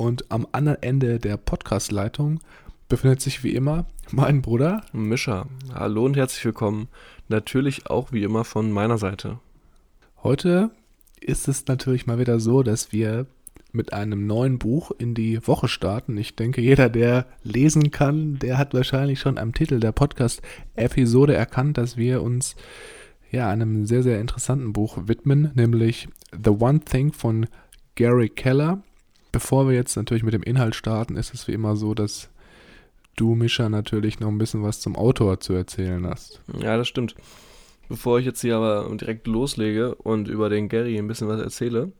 [0.00, 2.40] und am anderen Ende der Podcastleitung
[2.88, 5.46] befindet sich wie immer mein Bruder Mischa.
[5.74, 6.88] Hallo und herzlich willkommen.
[7.28, 9.40] Natürlich auch wie immer von meiner Seite.
[10.22, 10.70] Heute
[11.20, 13.26] ist es natürlich mal wieder so, dass wir
[13.72, 16.16] mit einem neuen Buch in die Woche starten.
[16.16, 21.76] Ich denke, jeder, der lesen kann, der hat wahrscheinlich schon am Titel der Podcast-Episode erkannt,
[21.76, 22.56] dass wir uns
[23.30, 27.46] ja, einem sehr, sehr interessanten Buch widmen, nämlich The One Thing von
[27.96, 28.82] Gary Keller.
[29.32, 32.30] Bevor wir jetzt natürlich mit dem Inhalt starten, ist es wie immer so, dass
[33.16, 36.40] du, Mischa, natürlich noch ein bisschen was zum Autor zu erzählen hast.
[36.60, 37.14] Ja, das stimmt.
[37.88, 41.92] Bevor ich jetzt hier aber direkt loslege und über den Gary ein bisschen was erzähle,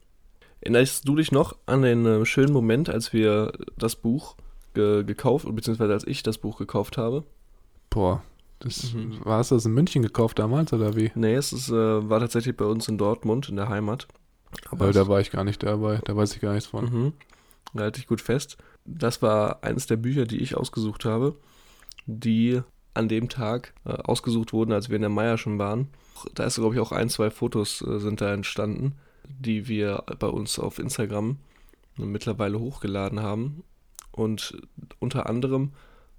[0.60, 4.36] erinnerst du dich noch an den äh, schönen Moment, als wir das Buch
[4.74, 7.24] ge gekauft, beziehungsweise als ich das Buch gekauft habe?
[7.90, 8.22] Boah,
[8.60, 9.24] das, mhm.
[9.24, 11.10] War es das in München gekauft damals oder wie?
[11.14, 14.06] Nee, es ist, äh, war tatsächlich bei uns in Dortmund, in der Heimat.
[14.70, 16.84] Aber da war ich gar nicht dabei, da weiß ich gar nichts von.
[16.84, 17.12] Mhm.
[17.74, 18.56] Da halte ich gut fest.
[18.84, 21.36] Das war eines der Bücher, die ich ausgesucht habe,
[22.06, 22.60] die
[22.94, 25.88] an dem Tag äh, ausgesucht wurden, als wir in der Meier schon waren.
[26.34, 28.96] Da ist, glaube ich, auch ein, zwei Fotos äh, sind da entstanden,
[29.28, 31.36] die wir bei uns auf Instagram
[31.96, 33.62] mittlerweile hochgeladen haben.
[34.10, 34.60] Und
[34.98, 35.72] unter anderem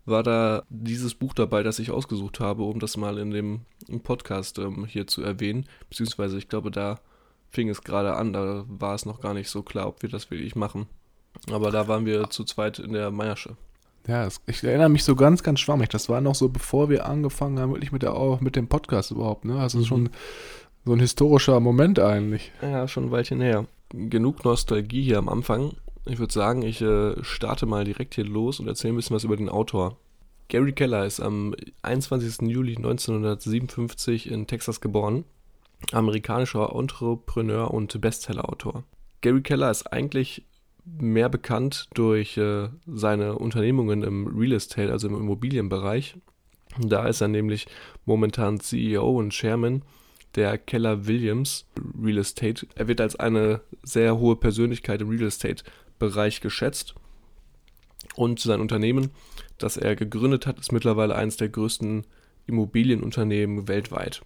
[0.05, 4.01] war da dieses Buch dabei, das ich ausgesucht habe, um das mal in dem im
[4.01, 5.65] Podcast ähm, hier zu erwähnen.
[5.89, 6.99] Beziehungsweise ich glaube, da
[7.51, 10.31] fing es gerade an, da war es noch gar nicht so klar, ob wir das
[10.31, 10.87] wirklich machen.
[11.51, 13.55] Aber da waren wir zu zweit in der Meiersche.
[14.07, 15.89] Ja, ich erinnere mich so ganz, ganz schwammig.
[15.89, 19.45] Das war noch so, bevor wir angefangen haben, wirklich mit, der, mit dem Podcast überhaupt.
[19.45, 19.59] Ne?
[19.59, 19.85] Also mhm.
[19.85, 20.09] schon
[20.85, 22.51] so ein historischer Moment eigentlich.
[22.61, 23.65] Ja, schon ein Weilchen her.
[23.89, 25.73] Genug Nostalgie hier am Anfang.
[26.05, 29.23] Ich würde sagen, ich äh, starte mal direkt hier los und erzähle ein bisschen was
[29.23, 29.97] über den Autor.
[30.47, 31.53] Gary Keller ist am
[31.83, 32.49] 21.
[32.49, 35.25] Juli 1957 in Texas geboren.
[35.91, 38.83] Amerikanischer Entrepreneur und Bestsellerautor.
[39.21, 40.45] Gary Keller ist eigentlich
[40.83, 46.17] mehr bekannt durch äh, seine Unternehmungen im Real Estate, also im Immobilienbereich.
[46.79, 47.67] Da ist er nämlich
[48.05, 49.83] momentan CEO und Chairman
[50.35, 51.67] der Keller Williams
[52.01, 52.65] Real Estate.
[52.75, 55.63] Er wird als eine sehr hohe Persönlichkeit im Real Estate
[55.99, 56.95] Bereich geschätzt.
[58.15, 59.11] Und sein Unternehmen,
[59.57, 62.07] das er gegründet hat, ist mittlerweile eines der größten
[62.47, 64.21] Immobilienunternehmen weltweit.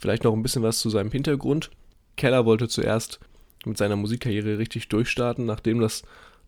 [0.00, 1.70] Vielleicht noch ein bisschen was zu seinem Hintergrund.
[2.16, 3.20] Keller wollte zuerst
[3.64, 5.44] mit seiner Musikkarriere richtig durchstarten.
[5.44, 6.02] Nachdem das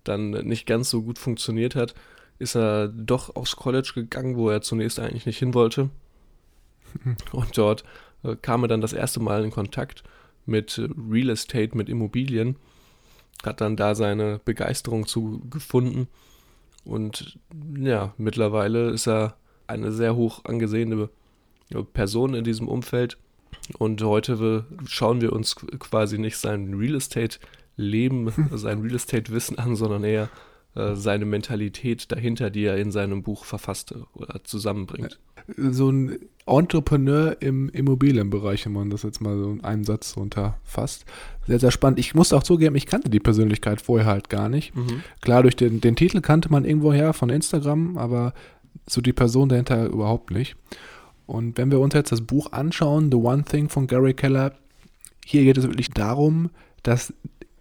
[0.05, 1.95] dann nicht ganz so gut funktioniert hat,
[2.39, 5.91] ist er doch aufs College gegangen, wo er zunächst eigentlich nicht hin wollte.
[7.33, 7.85] Und dort
[8.25, 10.03] äh, kam er dann das erste Mal in Kontakt
[10.45, 12.57] mit Real Estate, mit Immobilien
[13.45, 16.09] hat dann da seine Begeisterung zu gefunden
[16.85, 17.39] und
[17.77, 19.37] ja, mittlerweile ist er
[19.67, 21.09] eine sehr hoch angesehene
[21.93, 23.19] Person in diesem Umfeld
[23.79, 27.39] und heute schauen wir uns quasi nicht sein Real Estate
[27.77, 30.29] Leben, sein Real Estate Wissen an, sondern eher
[30.75, 35.19] äh, seine Mentalität dahinter, die er in seinem Buch verfasst oder zusammenbringt.
[35.57, 41.05] So ein Entrepreneur im Immobilienbereich, wenn man das jetzt mal so in einem Satz unterfasst.
[41.47, 41.99] Sehr, sehr spannend.
[41.99, 44.75] Ich muss auch zugeben, ich kannte die Persönlichkeit vorher halt gar nicht.
[44.75, 45.03] Mhm.
[45.21, 48.33] Klar, durch den, den Titel kannte man irgendwoher von Instagram, aber
[48.89, 50.57] so die Person dahinter überhaupt nicht.
[51.33, 54.53] Und wenn wir uns jetzt das Buch anschauen, The One Thing von Gary Keller,
[55.25, 56.51] hier geht es wirklich darum,
[56.83, 57.15] dass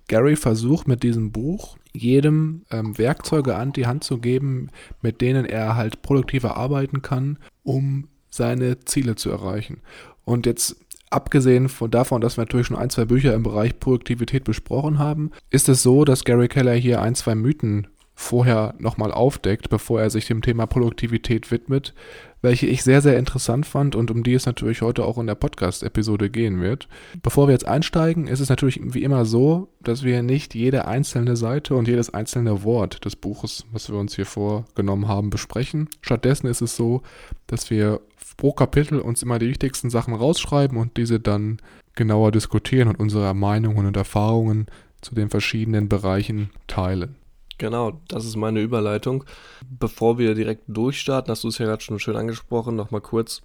[0.10, 4.72] Gary versucht mit diesem Buch jedem ähm, Werkzeuge an die Hand zu geben,
[5.02, 9.80] mit denen er halt produktiver arbeiten kann, um seine Ziele zu erreichen.
[10.26, 10.76] Und jetzt
[11.10, 15.32] abgesehen von davon, dass wir natürlich schon ein, zwei Bücher im Bereich Produktivität besprochen haben,
[15.50, 17.88] ist es so, dass Gary Keller hier ein, zwei Mythen
[18.22, 21.94] vorher nochmal aufdeckt, bevor er sich dem Thema Produktivität widmet,
[22.42, 25.36] welche ich sehr, sehr interessant fand und um die es natürlich heute auch in der
[25.36, 26.88] Podcast-Episode gehen wird.
[27.22, 31.36] Bevor wir jetzt einsteigen, ist es natürlich wie immer so, dass wir nicht jede einzelne
[31.36, 35.90] Seite und jedes einzelne Wort des Buches, was wir uns hier vorgenommen haben, besprechen.
[36.02, 37.02] Stattdessen ist es so,
[37.48, 38.02] dass wir
[38.38, 41.58] pro Kapitel uns immer die wichtigsten Sachen rausschreiben und diese dann
[41.96, 44.68] genauer diskutieren und unsere Meinungen und Erfahrungen
[45.02, 47.16] zu den verschiedenen Bereichen teilen.
[47.62, 49.24] Genau, das ist meine Überleitung.
[49.70, 53.44] Bevor wir direkt durchstarten, hast du es ja gerade schon schön angesprochen, nochmal kurz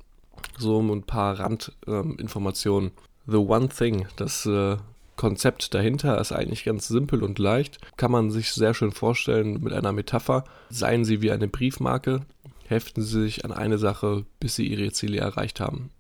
[0.56, 2.92] so ein paar Randinformationen.
[2.92, 4.78] Ähm, The One Thing, das äh,
[5.16, 7.78] Konzept dahinter ist eigentlich ganz simpel und leicht.
[7.98, 10.44] Kann man sich sehr schön vorstellen mit einer Metapher.
[10.70, 12.22] Seien Sie wie eine Briefmarke,
[12.68, 15.90] heften Sie sich an eine Sache, bis Sie Ihre Ziele erreicht haben.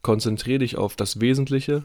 [0.00, 1.84] Konzentriere dich auf das Wesentliche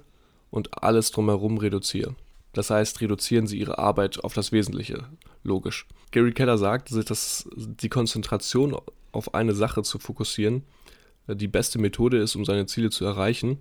[0.51, 2.15] und alles drumherum reduziere.
[2.53, 5.03] Das heißt, reduzieren Sie Ihre Arbeit auf das Wesentliche.
[5.43, 5.87] Logisch.
[6.11, 8.75] Gary Keller sagt, dass die Konzentration
[9.11, 10.63] auf eine Sache zu fokussieren
[11.27, 13.59] äh, die beste Methode ist, um seine Ziele zu erreichen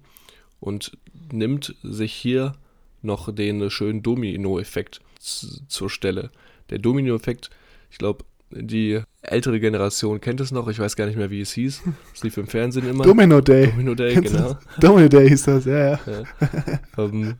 [0.60, 0.96] und
[1.32, 2.54] nimmt sich hier
[3.02, 6.30] noch den schönen Domino-Effekt zur Stelle.
[6.68, 7.50] Der Domino-Effekt,
[7.90, 11.52] ich glaube, die ältere Generation kennt es noch, ich weiß gar nicht mehr, wie es
[11.52, 11.82] hieß.
[12.14, 13.04] Es lief im Fernsehen immer.
[13.04, 13.68] Domino Day.
[13.68, 14.58] Domino Day, genau.
[14.80, 16.00] Domino Day hieß das, ja, ja.
[16.06, 16.80] ja.
[16.98, 17.36] ähm,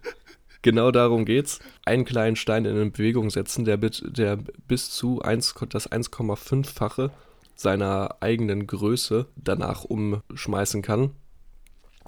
[0.62, 1.60] genau darum geht's.
[1.84, 7.10] Einen kleinen Stein in eine Bewegung setzen, der, der bis zu 1, das 1,5-fache
[7.54, 11.10] seiner eigenen Größe danach umschmeißen kann.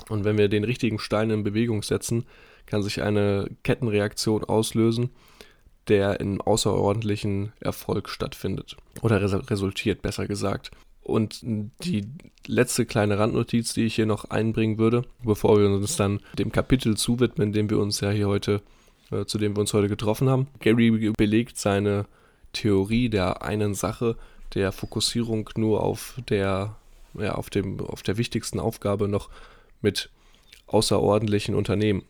[0.08, 2.24] Und wenn wir den richtigen Stein in Bewegung setzen,
[2.66, 5.10] kann sich eine Kettenreaktion auslösen,
[5.88, 8.76] der in außerordentlichen Erfolg stattfindet.
[9.02, 9.20] Oder
[9.50, 10.70] resultiert, besser gesagt.
[11.02, 12.06] Und die
[12.46, 16.96] letzte kleine Randnotiz, die ich hier noch einbringen würde, bevor wir uns dann dem Kapitel
[16.96, 18.62] zuwidmen, dem wir uns ja hier heute,
[19.10, 20.46] äh, zu dem wir uns heute getroffen haben.
[20.60, 22.06] Gary belegt seine
[22.52, 24.16] Theorie der einen Sache,
[24.54, 26.76] der Fokussierung nur auf der,
[27.14, 29.28] ja, auf dem, auf der wichtigsten Aufgabe noch
[29.80, 30.10] mit
[30.66, 32.02] außerordentlichen Unternehmen.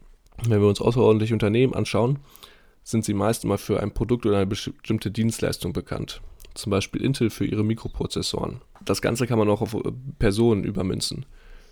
[0.44, 2.18] Wenn wir uns außerordentliche Unternehmen anschauen,
[2.84, 6.20] sind sie meist immer für ein Produkt oder eine bestimmte Dienstleistung bekannt.
[6.54, 8.60] Zum Beispiel Intel für ihre Mikroprozessoren.
[8.84, 11.26] Das Ganze kann man auch auf äh, Personen übermünzen.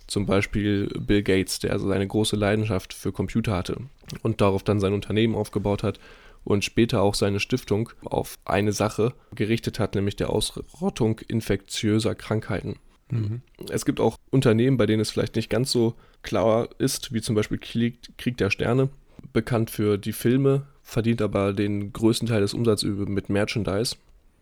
[0.07, 3.77] Zum Beispiel Bill Gates, der also seine große Leidenschaft für Computer hatte
[4.23, 5.99] und darauf dann sein Unternehmen aufgebaut hat
[6.43, 12.77] und später auch seine Stiftung auf eine Sache gerichtet hat, nämlich der Ausrottung infektiöser Krankheiten.
[13.09, 13.41] Mhm.
[13.69, 17.35] Es gibt auch Unternehmen, bei denen es vielleicht nicht ganz so klar ist, wie zum
[17.35, 18.89] Beispiel Krieg der Sterne,
[19.33, 23.95] bekannt für die Filme, verdient aber den größten Teil des Umsatzes mit Merchandise.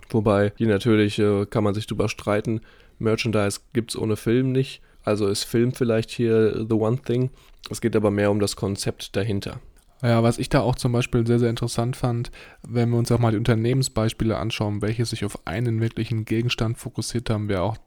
[0.09, 2.61] Wobei hier natürlich äh, kann man sich drüber streiten.
[2.97, 4.81] Merchandise gibt es ohne Film nicht.
[5.03, 7.29] Also ist Film vielleicht hier the one thing.
[7.69, 9.59] Es geht aber mehr um das Konzept dahinter.
[10.01, 12.31] Ja, was ich da auch zum Beispiel sehr, sehr interessant fand,
[12.65, 17.29] wenn wir uns auch mal die Unternehmensbeispiele anschauen, welche sich auf einen wirklichen Gegenstand fokussiert
[17.29, 17.77] haben, wäre auch,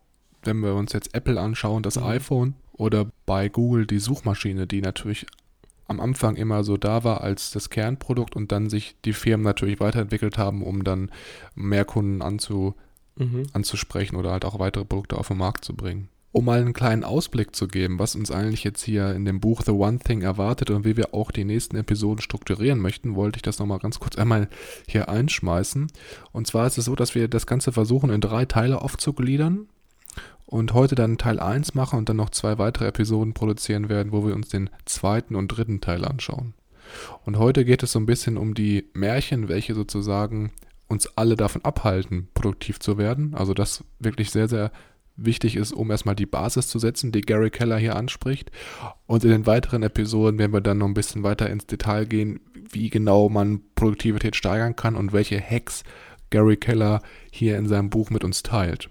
[0.42, 2.04] wenn wir uns jetzt Apple anschauen, das mhm.
[2.04, 5.26] iPhone oder bei Google die Suchmaschine, die natürlich
[5.86, 9.80] am Anfang immer so da war als das Kernprodukt und dann sich die Firmen natürlich
[9.80, 11.10] weiterentwickelt haben, um dann
[11.54, 12.74] mehr Kunden anzu,
[13.16, 13.44] mhm.
[13.52, 16.08] anzusprechen oder halt auch weitere Produkte auf den Markt zu bringen.
[16.34, 19.60] Um mal einen kleinen Ausblick zu geben, was uns eigentlich jetzt hier in dem Buch
[19.66, 23.42] The One Thing erwartet und wie wir auch die nächsten Episoden strukturieren möchten, wollte ich
[23.42, 24.48] das nochmal ganz kurz einmal
[24.88, 25.88] hier einschmeißen.
[26.32, 29.68] Und zwar ist es so, dass wir das Ganze versuchen in drei Teile aufzugliedern
[30.46, 34.26] und heute dann Teil 1 machen und dann noch zwei weitere Episoden produzieren werden, wo
[34.26, 36.54] wir uns den zweiten und dritten Teil anschauen.
[37.24, 40.52] Und heute geht es so ein bisschen um die Märchen, welche sozusagen
[40.88, 43.34] uns alle davon abhalten, produktiv zu werden.
[43.34, 44.70] Also das wirklich sehr, sehr
[45.16, 48.50] wichtig ist, um erstmal die Basis zu setzen, die Gary Keller hier anspricht.
[49.06, 52.40] Und in den weiteren Episoden werden wir dann noch ein bisschen weiter ins Detail gehen,
[52.70, 55.82] wie genau man Produktivität steigern kann und welche Hacks
[56.30, 58.88] Gary Keller hier in seinem Buch mit uns teilt.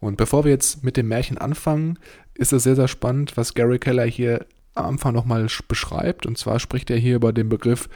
[0.00, 1.98] Und bevor wir jetzt mit dem Märchen anfangen,
[2.34, 6.26] ist es sehr, sehr spannend, was Gary Keller hier am Anfang nochmal beschreibt.
[6.26, 7.88] Und zwar spricht er hier über den Begriff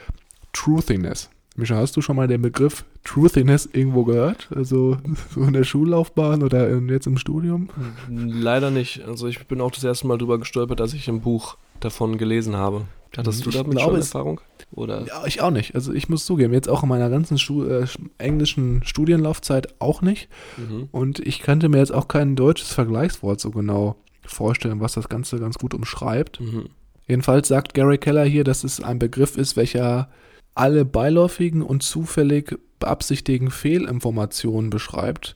[0.53, 1.29] Truthiness.
[1.57, 4.49] Mischa, hast du schon mal den Begriff Truthiness irgendwo gehört?
[4.53, 4.97] Also
[5.33, 7.69] so in der Schullaufbahn oder jetzt im Studium?
[8.09, 9.03] Leider nicht.
[9.05, 12.55] Also ich bin auch das erste Mal drüber gestolpert, dass ich ein Buch davon gelesen
[12.57, 12.85] habe.
[13.17, 14.41] Hattest du damit glaube, schon Erfahrung?
[14.73, 15.05] Oder?
[15.05, 15.75] Ja, ich auch nicht.
[15.75, 17.85] Also ich muss zugeben, jetzt auch in meiner ganzen Stu äh,
[18.17, 20.27] englischen Studienlaufzeit auch nicht.
[20.57, 20.89] Mhm.
[20.91, 23.95] Und ich könnte mir jetzt auch kein deutsches Vergleichswort so genau
[24.25, 26.41] vorstellen, was das Ganze ganz gut umschreibt.
[26.41, 26.69] Mhm.
[27.07, 30.09] Jedenfalls sagt Gary Keller hier, dass es ein Begriff ist, welcher
[30.55, 35.35] alle beiläufigen und zufällig beabsichtigten Fehlinformationen beschreibt,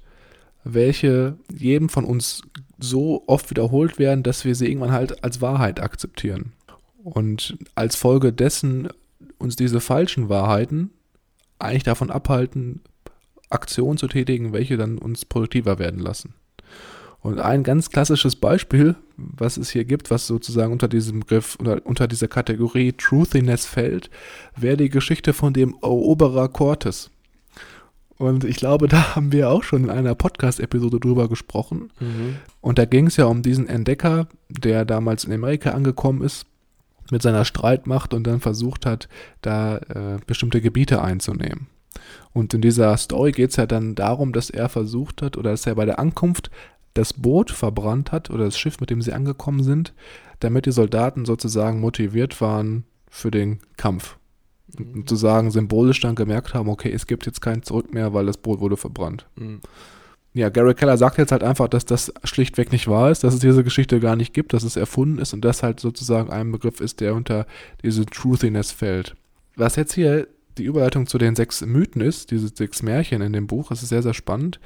[0.64, 2.42] welche jedem von uns
[2.80, 6.54] so oft wiederholt werden, dass wir sie irgendwann halt als Wahrheit akzeptieren.
[7.04, 8.90] Und als Folge dessen
[9.38, 10.92] uns diese falschen Wahrheiten
[11.60, 12.82] eigentlich davon abhalten,
[13.50, 16.34] Aktionen zu tätigen, welche dann uns produktiver werden lassen.
[17.22, 21.86] Und ein ganz klassisches Beispiel, was es hier gibt, was sozusagen unter diesem Begriff oder
[21.86, 24.10] unter dieser Kategorie Truthiness fällt,
[24.56, 27.12] wäre die Geschichte von dem Eroberer Cortes.
[28.18, 31.92] Und ich glaube, da haben wir auch schon in einer Podcast-Episode drüber gesprochen.
[32.00, 32.36] Mhm.
[32.62, 36.46] Und da ging es ja um diesen Entdecker, der damals in Amerika angekommen ist
[37.12, 39.10] mit seiner Streitmacht und dann versucht hat,
[39.42, 41.68] da äh, bestimmte Gebiete einzunehmen.
[42.34, 45.66] Und in dieser Story geht es ja dann darum, dass er versucht hat oder dass
[45.66, 46.52] er bei der Ankunft
[46.94, 49.94] das Boot verbrannt hat oder das Schiff, mit dem sie angekommen sind,
[50.40, 54.18] damit die Soldaten sozusagen motiviert waren für den Kampf.
[54.78, 55.00] Und mhm.
[55.00, 58.60] sozusagen symbolisch dann gemerkt haben, okay, es gibt jetzt kein Zurück mehr, weil das Boot
[58.60, 59.28] wurde verbrannt.
[59.36, 59.62] Mhm.
[60.34, 63.40] Ja, Gary Keller sagt jetzt halt einfach, dass das schlichtweg nicht wahr ist, dass es
[63.40, 66.82] diese Geschichte gar nicht gibt, dass es erfunden ist und das halt sozusagen ein Begriff
[66.82, 67.48] ist, der unter
[67.82, 69.16] diese Truthiness fällt.
[69.56, 73.48] Was jetzt hier die Überleitung zu den sechs Mythen ist, diese sechs Märchen in dem
[73.48, 74.60] Buch, das ist sehr, sehr spannend.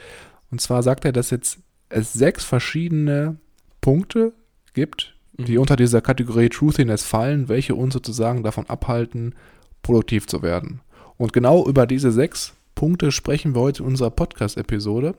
[0.52, 3.38] Und zwar sagt er, dass jetzt es sechs verschiedene
[3.80, 4.34] Punkte
[4.74, 5.62] gibt, die mhm.
[5.62, 9.36] unter dieser Kategorie Truthiness fallen, welche uns sozusagen davon abhalten,
[9.82, 10.82] produktiv zu werden.
[11.18, 15.16] Und genau über diese sechs Punkte sprechen wir heute in unserer Podcast-Episode.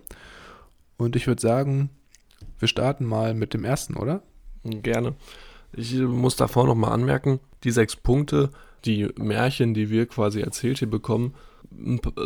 [0.98, 1.88] Und ich würde sagen,
[2.58, 4.22] wir starten mal mit dem ersten, oder?
[4.64, 5.14] Gerne.
[5.72, 8.50] Ich muss davor nochmal anmerken, die sechs Punkte,
[8.84, 11.32] die Märchen, die wir quasi erzählt hier bekommen,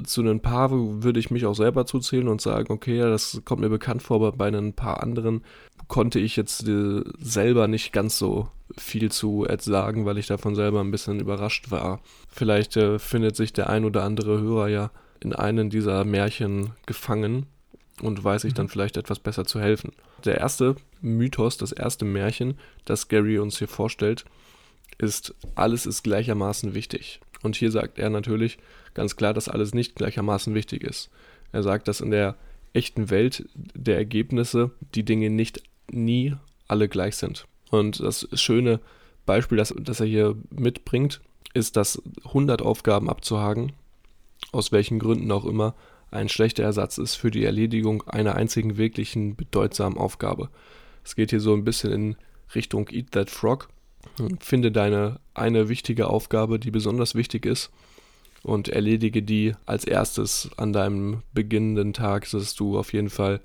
[0.02, 3.70] zu ein paar würde ich mich auch selber zuzählen und sagen, okay, das kommt mir
[3.70, 5.44] bekannt vor, aber bei ein paar anderen
[5.86, 10.80] konnte ich jetzt äh, selber nicht ganz so viel zu sagen, weil ich davon selber
[10.80, 12.00] ein bisschen überrascht war.
[12.28, 14.90] Vielleicht äh, findet sich der ein oder andere Hörer ja
[15.20, 17.46] in einen dieser Märchen gefangen
[18.02, 18.70] und weiß ich dann mhm.
[18.70, 19.92] vielleicht etwas besser zu helfen.
[20.24, 24.24] Der erste Mythos, das erste Märchen, das Gary uns hier vorstellt,
[24.98, 27.20] ist, alles ist gleichermaßen wichtig.
[27.42, 28.58] Und hier sagt er natürlich
[28.94, 31.10] ganz klar, dass alles nicht gleichermaßen wichtig ist.
[31.52, 32.36] Er sagt, dass in der
[32.72, 36.34] echten Welt der Ergebnisse die Dinge nicht nie
[36.66, 37.46] alle gleich sind.
[37.70, 38.80] Und das schöne
[39.24, 41.20] Beispiel, das, das er hier mitbringt,
[41.54, 43.72] ist, dass 100 Aufgaben abzuhaken,
[44.52, 45.74] aus welchen Gründen auch immer,
[46.10, 50.48] ein schlechter Ersatz ist für die Erledigung einer einzigen wirklichen bedeutsamen Aufgabe.
[51.04, 52.16] Es geht hier so ein bisschen in
[52.54, 53.68] Richtung Eat That Frog.
[54.40, 57.70] Finde deine eine wichtige Aufgabe, die besonders wichtig ist
[58.42, 63.40] und erledige die als erstes an deinem beginnenden Tag, sodass du auf jeden Fall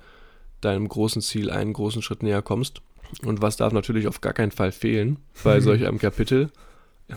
[0.61, 2.81] deinem großen Ziel einen großen Schritt näher kommst.
[3.25, 6.49] Und was darf natürlich auf gar keinen Fall fehlen bei solch einem Kapitel?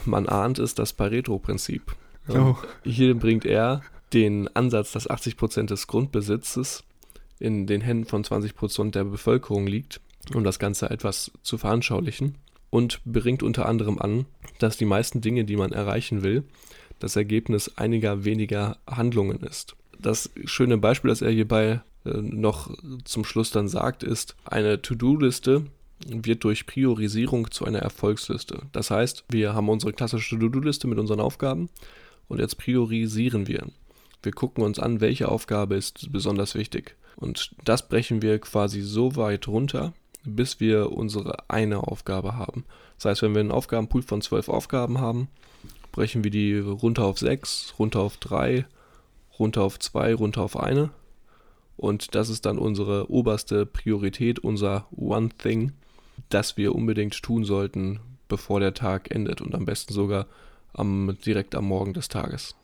[0.04, 1.94] Man ahnt es, das Pareto-Prinzip.
[2.28, 2.56] Oh.
[2.84, 6.84] Hier bringt er den Ansatz, dass 80% des Grundbesitzes
[7.38, 10.00] in den Händen von 20% der Bevölkerung liegt,
[10.34, 12.36] um das Ganze etwas zu veranschaulichen.
[12.70, 14.26] Und bringt unter anderem an,
[14.58, 16.44] dass die meisten Dinge, die man erreichen will,
[16.98, 19.76] das Ergebnis einiger weniger Handlungen ist.
[19.98, 22.70] Das schöne Beispiel, das er hierbei äh, noch
[23.04, 25.66] zum Schluss dann sagt, ist, eine To-Do-Liste
[26.06, 28.62] wird durch Priorisierung zu einer Erfolgsliste.
[28.72, 31.70] Das heißt, wir haben unsere klassische To-Do-Liste mit unseren Aufgaben
[32.28, 33.66] und jetzt priorisieren wir.
[34.22, 36.96] Wir gucken uns an, welche Aufgabe ist besonders wichtig.
[37.16, 42.64] Und das brechen wir quasi so weit runter, bis wir unsere eine Aufgabe haben.
[42.96, 45.28] Das heißt, wenn wir einen Aufgabenpool von zwölf Aufgaben haben,
[45.92, 48.66] brechen wir die runter auf 6, runter auf 3,
[49.38, 50.90] runter auf 2, runter auf eine.
[51.76, 55.72] Und das ist dann unsere oberste Priorität, unser One Thing,
[56.30, 60.26] das wir unbedingt tun sollten, bevor der Tag endet und am besten sogar
[60.76, 62.54] am, direkt am Morgen des Tages.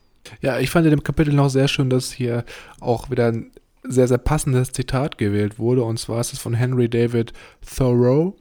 [0.41, 2.45] Ja, ich fand in dem Kapitel noch sehr schön, dass hier
[2.79, 3.51] auch wieder ein
[3.83, 5.83] sehr, sehr passendes Zitat gewählt wurde.
[5.83, 7.33] Und zwar ist es von Henry David
[7.75, 8.35] Thoreau.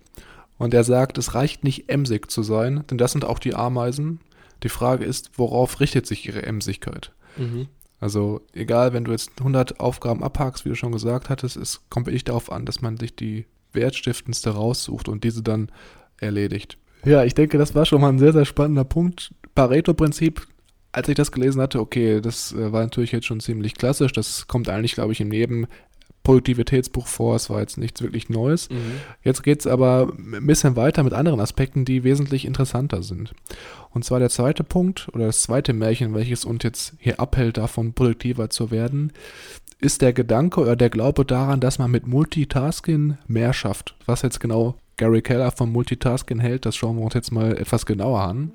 [0.59, 4.21] Und er sagt, es reicht nicht emsig zu sein, denn das sind auch die Ameisen.
[4.63, 7.11] Die Frage ist, worauf richtet sich ihre Emsigkeit?
[7.37, 7.67] Mhm.
[7.99, 12.07] Also egal, wenn du jetzt 100 Aufgaben abhakst, wie du schon gesagt hattest, es kommt
[12.07, 15.71] wirklich darauf an, dass man sich die wertstiftendste raussucht und diese dann
[16.19, 16.79] erledigt.
[17.05, 19.33] Ja, ich denke, das war schon mal ein sehr, sehr spannender Punkt.
[19.55, 20.47] Pareto-Prinzip,
[20.93, 24.13] als ich das gelesen hatte, okay, das äh, war natürlich jetzt schon ziemlich klassisch.
[24.13, 25.67] Das kommt eigentlich, glaube ich, im Neben
[26.23, 27.35] Produktivitätsbuch vor.
[27.35, 28.71] Es war jetzt nichts wirklich Neues.
[28.71, 29.01] Mhm.
[29.23, 33.35] Jetzt geht es aber ein bisschen weiter mit anderen Aspekten, die wesentlich interessanter sind.
[33.91, 37.93] Und zwar der zweite Punkt oder das zweite Märchen, welches uns jetzt hier abhält, davon
[37.93, 39.13] produktiver zu werden,
[39.81, 43.97] ist der Gedanke oder der Glaube daran, dass man mit Multitasking mehr schafft.
[44.07, 47.85] Was jetzt genau Gary Keller vom Multitasking hält, das schauen wir uns jetzt mal etwas
[47.85, 48.53] genauer an.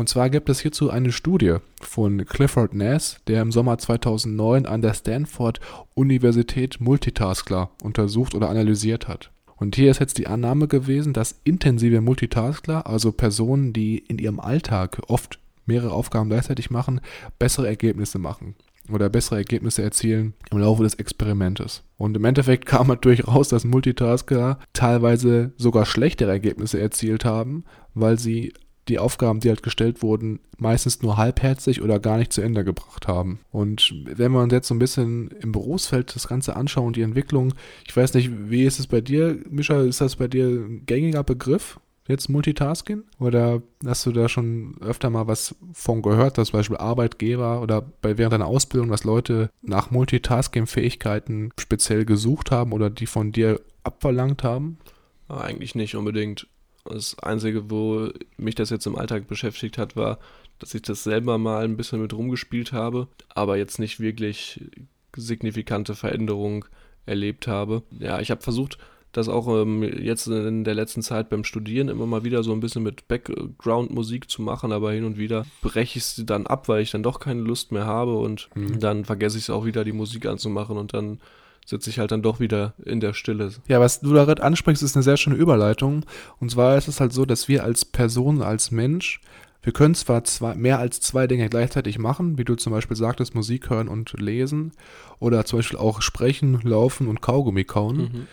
[0.00, 4.80] Und zwar gibt es hierzu eine Studie von Clifford Nass, der im Sommer 2009 an
[4.80, 5.60] der Stanford
[5.92, 9.30] Universität Multitaskler untersucht oder analysiert hat.
[9.56, 14.40] Und hier ist jetzt die Annahme gewesen, dass intensive Multitaskler, also Personen, die in ihrem
[14.40, 17.02] Alltag oft mehrere Aufgaben gleichzeitig machen,
[17.38, 18.54] bessere Ergebnisse machen.
[18.90, 21.82] oder bessere Ergebnisse erzielen im Laufe des Experimentes.
[21.98, 27.64] Und im Endeffekt kam natürlich raus, dass Multitasker teilweise sogar schlechtere Ergebnisse erzielt haben,
[27.94, 28.54] weil sie
[28.88, 33.06] die Aufgaben, die halt gestellt wurden, meistens nur halbherzig oder gar nicht zu Ende gebracht
[33.08, 33.40] haben.
[33.50, 37.54] Und wenn wir uns jetzt so ein bisschen im Berufsfeld das Ganze anschauen, die Entwicklung,
[37.86, 41.22] ich weiß nicht, wie ist es bei dir, Mischa, ist das bei dir ein gängiger
[41.22, 41.78] Begriff?
[42.08, 43.04] Jetzt Multitasking?
[43.20, 47.82] Oder hast du da schon öfter mal was von gehört, dass zum Beispiel Arbeitgeber oder
[47.82, 53.60] bei während deiner Ausbildung, dass Leute nach Multitasking-Fähigkeiten speziell gesucht haben oder die von dir
[53.84, 54.78] abverlangt haben?
[55.28, 56.48] Eigentlich nicht unbedingt.
[56.84, 60.18] Das Einzige, wo mich das jetzt im Alltag beschäftigt hat, war,
[60.58, 64.60] dass ich das selber mal ein bisschen mit rumgespielt habe, aber jetzt nicht wirklich
[65.16, 66.64] signifikante Veränderungen
[67.06, 67.82] erlebt habe.
[67.98, 68.78] Ja, ich habe versucht,
[69.12, 72.60] das auch ähm, jetzt in der letzten Zeit beim Studieren immer mal wieder so ein
[72.60, 76.82] bisschen mit Background-Musik zu machen, aber hin und wieder breche ich es dann ab, weil
[76.82, 78.78] ich dann doch keine Lust mehr habe und mhm.
[78.78, 81.20] dann vergesse ich es auch wieder, die Musik anzumachen und dann
[81.64, 83.52] sitze ich halt dann doch wieder in der Stille.
[83.68, 86.04] Ja, was du da gerade ansprichst, ist eine sehr schöne Überleitung.
[86.38, 89.20] Und zwar ist es halt so, dass wir als Person, als Mensch,
[89.62, 93.34] wir können zwar zwei, mehr als zwei Dinge gleichzeitig machen, wie du zum Beispiel sagtest,
[93.34, 94.72] Musik hören und lesen
[95.18, 97.96] oder zum Beispiel auch sprechen, laufen und Kaugummi kauen.
[97.96, 98.26] Mhm.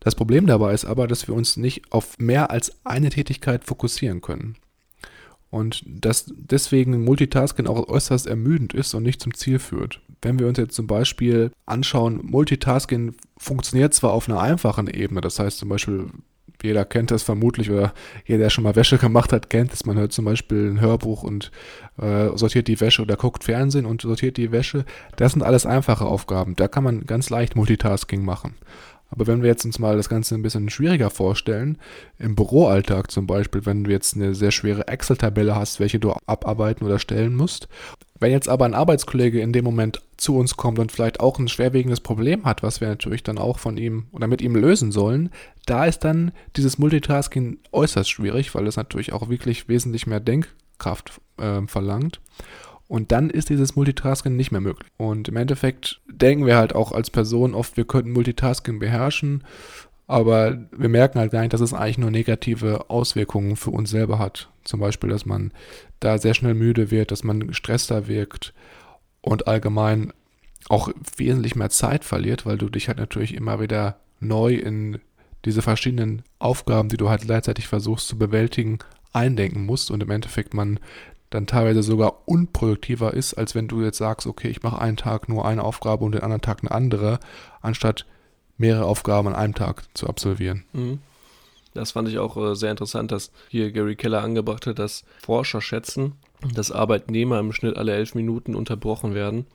[0.00, 4.20] Das Problem dabei ist aber, dass wir uns nicht auf mehr als eine Tätigkeit fokussieren
[4.20, 4.56] können.
[5.50, 10.00] Und dass deswegen Multitasking auch äußerst ermüdend ist und nicht zum Ziel führt.
[10.20, 15.38] Wenn wir uns jetzt zum Beispiel anschauen, Multitasking funktioniert zwar auf einer einfachen Ebene, das
[15.38, 16.06] heißt zum Beispiel,
[16.62, 17.94] jeder kennt das vermutlich oder
[18.26, 19.86] jeder, der schon mal Wäsche gemacht hat, kennt es.
[19.86, 21.50] Man hört zum Beispiel ein Hörbuch und
[21.98, 24.84] äh, sortiert die Wäsche oder guckt Fernsehen und sortiert die Wäsche.
[25.16, 26.56] Das sind alles einfache Aufgaben.
[26.56, 28.54] Da kann man ganz leicht Multitasking machen.
[29.10, 31.78] Aber wenn wir jetzt uns mal das Ganze ein bisschen schwieriger vorstellen,
[32.18, 36.84] im Büroalltag zum Beispiel, wenn du jetzt eine sehr schwere Excel-Tabelle hast, welche du abarbeiten
[36.84, 37.68] oder stellen musst,
[38.20, 41.48] wenn jetzt aber ein Arbeitskollege in dem Moment zu uns kommt und vielleicht auch ein
[41.48, 45.30] schwerwiegendes Problem hat, was wir natürlich dann auch von ihm oder mit ihm lösen sollen,
[45.66, 51.20] da ist dann dieses Multitasking äußerst schwierig, weil es natürlich auch wirklich wesentlich mehr Denkkraft
[51.38, 52.20] äh, verlangt.
[52.88, 54.88] Und dann ist dieses Multitasking nicht mehr möglich.
[54.96, 59.44] Und im Endeffekt denken wir halt auch als Person oft, wir könnten Multitasking beherrschen,
[60.06, 64.18] aber wir merken halt gar nicht, dass es eigentlich nur negative Auswirkungen für uns selber
[64.18, 64.48] hat.
[64.64, 65.52] Zum Beispiel, dass man
[66.00, 68.54] da sehr schnell müde wird, dass man gestresster wirkt
[69.20, 70.14] und allgemein
[70.70, 74.98] auch wesentlich mehr Zeit verliert, weil du dich halt natürlich immer wieder neu in
[75.44, 78.78] diese verschiedenen Aufgaben, die du halt gleichzeitig versuchst zu bewältigen,
[79.12, 80.80] eindenken musst und im Endeffekt man
[81.30, 85.28] dann teilweise sogar unproduktiver ist, als wenn du jetzt sagst, okay, ich mache einen Tag
[85.28, 87.20] nur eine Aufgabe und den anderen Tag eine andere,
[87.60, 88.06] anstatt
[88.56, 90.64] mehrere Aufgaben an einem Tag zu absolvieren.
[90.72, 90.98] Mhm.
[91.74, 95.60] Das fand ich auch äh, sehr interessant, dass hier Gary Keller angebracht hat, dass Forscher
[95.60, 96.14] schätzen,
[96.54, 99.46] dass Arbeitnehmer im Schnitt alle elf Minuten unterbrochen werden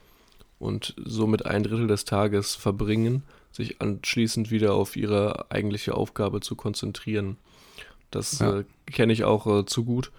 [0.59, 6.55] und somit ein Drittel des Tages verbringen, sich anschließend wieder auf ihre eigentliche Aufgabe zu
[6.55, 7.37] konzentrieren.
[8.11, 8.59] Das ja.
[8.59, 10.11] äh, kenne ich auch äh, zu gut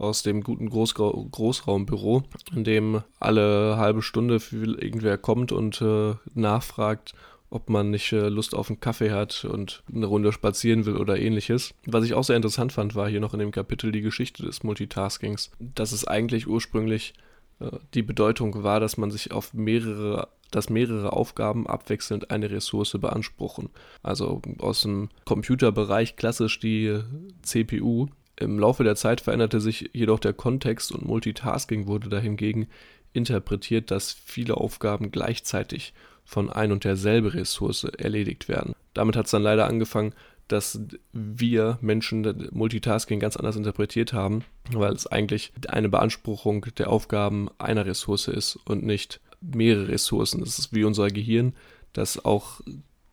[0.00, 2.22] aus dem guten Großra Großraumbüro,
[2.54, 7.12] in dem alle halbe Stunde irgendwer kommt und äh, nachfragt,
[7.50, 11.18] ob man nicht äh, Lust auf einen Kaffee hat und eine Runde spazieren will oder
[11.18, 11.74] ähnliches.
[11.84, 14.62] Was ich auch sehr interessant fand, war hier noch in dem Kapitel die Geschichte des
[14.62, 17.12] Multitaskings, dass es eigentlich ursprünglich
[17.60, 22.96] äh, die Bedeutung war, dass man sich auf mehrere dass mehrere Aufgaben abwechselnd eine Ressource
[23.00, 23.70] beanspruchen.
[24.02, 26.98] Also aus dem Computerbereich klassisch die
[27.42, 28.08] CPU,
[28.40, 32.66] im Laufe der Zeit veränderte sich jedoch der Kontext und Multitasking wurde dahingegen
[33.12, 35.92] interpretiert, dass viele Aufgaben gleichzeitig
[36.24, 38.74] von ein und derselbe Ressource erledigt werden.
[38.94, 40.14] Damit hat es dann leider angefangen,
[40.48, 40.80] dass
[41.12, 47.86] wir Menschen Multitasking ganz anders interpretiert haben, weil es eigentlich eine Beanspruchung der Aufgaben einer
[47.86, 50.40] Ressource ist und nicht mehrere Ressourcen.
[50.40, 51.54] Das ist wie unser Gehirn,
[51.92, 52.60] das auch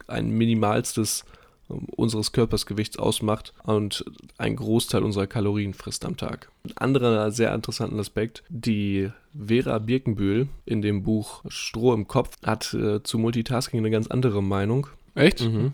[0.07, 1.25] ein minimalstes
[1.67, 4.05] unseres Körpersgewichts ausmacht und
[4.37, 6.49] einen Großteil unserer Kalorien frisst am Tag.
[6.63, 12.73] Ein anderer sehr interessanter Aspekt, die Vera Birkenbühl in dem Buch Stroh im Kopf hat
[12.73, 14.87] äh, zu Multitasking eine ganz andere Meinung.
[15.15, 15.41] Echt?
[15.41, 15.73] Mhm.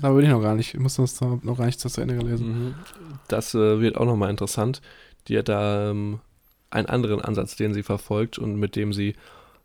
[0.00, 2.48] Da würde ich noch gar nicht, ich muss das noch gar nicht zu Ende gelesen.
[2.48, 2.74] Mhm.
[3.28, 4.82] Das äh, wird auch nochmal interessant.
[5.28, 6.20] Die hat da ähm,
[6.70, 9.14] einen anderen Ansatz, den sie verfolgt und mit dem sie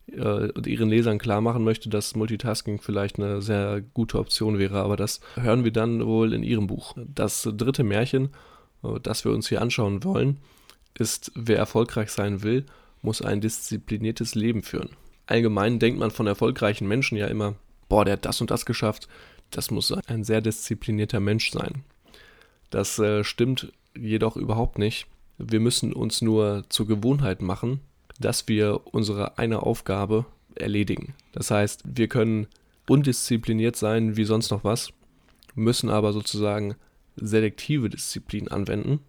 [0.08, 4.82] äh, ihren Lesern klar machen möchte, dass Multitasking vielleicht eine sehr gute Option wäre.
[4.82, 6.96] Aber das hören wir dann wohl in ihrem Buch.
[6.98, 8.30] Das dritte Märchen,
[8.84, 10.38] äh, das wir uns hier anschauen wollen,
[10.98, 12.66] ist, wer erfolgreich sein will,
[13.02, 14.90] muss ein diszipliniertes Leben führen.
[15.26, 17.56] Allgemein denkt man von erfolgreichen Menschen ja immer,
[17.90, 19.08] boah, der hat das und das geschafft,
[19.52, 21.84] das muss ein sehr disziplinierter Mensch sein.
[22.70, 25.08] Das äh, stimmt jedoch überhaupt nicht.
[25.38, 27.82] Wir müssen uns nur zur Gewohnheit machen,
[28.20, 31.14] dass wir unsere eine Aufgabe erledigen.
[31.32, 32.48] Das heißt, wir können
[32.88, 34.92] undiszipliniert sein wie sonst noch was,
[35.56, 36.76] müssen aber sozusagen
[37.16, 39.00] selektive Disziplin anwenden,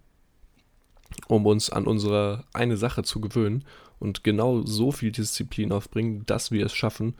[1.28, 3.64] um uns an unsere eine Sache zu gewöhnen
[3.98, 7.14] und genau so viel Disziplin aufbringen, dass wir es schaffen,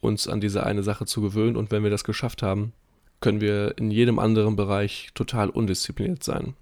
[0.00, 1.56] uns an diese eine Sache zu gewöhnen.
[1.56, 2.72] Und wenn wir das geschafft haben,
[3.20, 6.54] können wir in jedem anderen Bereich total undiszipliniert sein.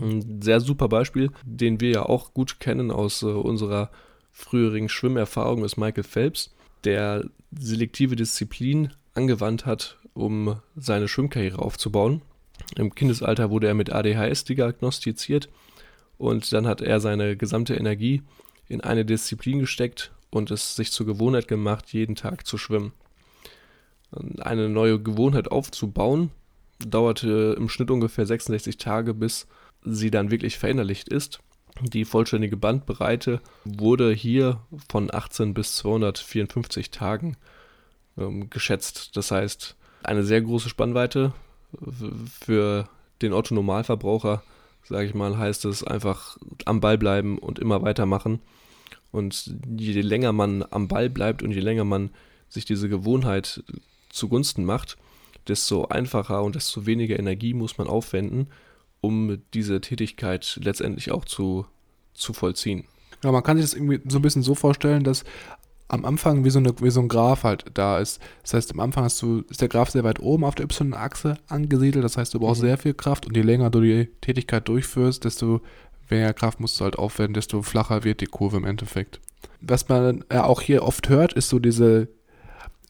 [0.00, 3.90] Ein sehr super Beispiel, den wir ja auch gut kennen aus äh, unserer
[4.32, 12.22] früheren Schwimmerfahrung, ist Michael Phelps, der selektive Disziplin angewandt hat, um seine Schwimmkarriere aufzubauen.
[12.76, 15.48] Im Kindesalter wurde er mit ADHS diagnostiziert
[16.18, 18.22] und dann hat er seine gesamte Energie
[18.68, 22.92] in eine Disziplin gesteckt und es sich zur Gewohnheit gemacht, jeden Tag zu schwimmen.
[24.40, 26.30] Eine neue Gewohnheit aufzubauen,
[26.78, 29.46] dauerte im Schnitt ungefähr 66 Tage, bis
[29.84, 31.40] sie dann wirklich verinnerlicht ist.
[31.80, 37.36] Die vollständige Bandbreite wurde hier von 18 bis 254 Tagen
[38.16, 39.16] ähm, geschätzt.
[39.16, 41.32] Das heißt, eine sehr große Spannweite
[42.40, 42.88] für
[43.22, 44.42] den Otto Normalverbraucher,
[44.84, 48.40] sage ich mal, heißt es einfach am Ball bleiben und immer weitermachen.
[49.10, 52.10] Und je länger man am Ball bleibt und je länger man
[52.48, 53.62] sich diese Gewohnheit
[54.10, 54.96] zugunsten macht,
[55.46, 58.48] desto einfacher und desto weniger Energie muss man aufwenden,
[59.00, 61.66] um diese Tätigkeit letztendlich auch zu,
[62.14, 62.84] zu vollziehen.
[63.24, 65.24] Ja, man kann sich das irgendwie so ein bisschen so vorstellen, dass
[65.88, 68.20] am Anfang wie so, eine, wie so ein Graph halt da ist.
[68.42, 71.38] Das heißt, am Anfang hast du, ist der Graph sehr weit oben auf der Y-Achse
[71.48, 72.04] angesiedelt.
[72.04, 72.66] Das heißt, du brauchst mhm.
[72.66, 75.62] sehr viel Kraft und je länger du die Tätigkeit durchführst, desto
[76.08, 79.20] weniger Kraft musst du halt aufwenden, desto flacher wird die Kurve im Endeffekt.
[79.60, 82.08] Was man ja auch hier oft hört, ist so diese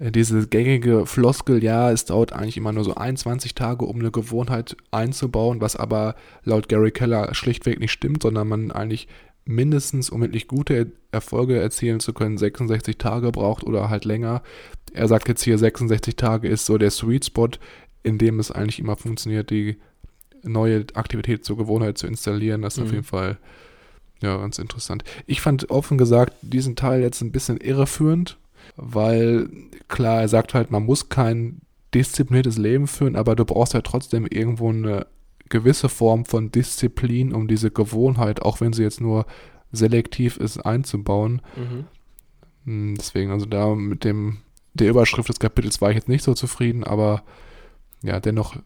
[0.00, 4.76] diese gängige Floskel, ja, es dauert eigentlich immer nur so 21 Tage, um eine Gewohnheit
[4.92, 9.08] einzubauen, was aber laut Gary Keller schlichtweg nicht stimmt, sondern man eigentlich
[9.44, 14.42] mindestens, um wirklich gute Erfolge erzielen zu können, 66 Tage braucht oder halt länger.
[14.92, 17.48] Er sagt jetzt hier, 66 Tage ist so der Sweet Spot,
[18.02, 19.78] in dem es eigentlich immer funktioniert, die
[20.42, 22.62] neue Aktivität zur Gewohnheit zu installieren.
[22.62, 22.86] Das ist mhm.
[22.86, 23.38] auf jeden Fall
[24.22, 25.02] ja ganz interessant.
[25.26, 28.38] Ich fand offen gesagt diesen Teil jetzt ein bisschen irreführend,
[28.76, 29.48] weil
[29.88, 31.60] klar, er sagt halt, man muss kein
[31.94, 35.06] diszipliniertes Leben führen, aber du brauchst ja trotzdem irgendwo eine
[35.48, 39.26] gewisse Form von Disziplin, um diese Gewohnheit, auch wenn sie jetzt nur
[39.72, 41.42] selektiv ist, einzubauen.
[41.56, 41.84] Mhm.
[42.64, 44.38] Hm, deswegen, also da mit dem
[44.74, 47.22] der Überschrift des Kapitels war ich jetzt nicht so zufrieden, aber
[48.02, 48.56] ja, dennoch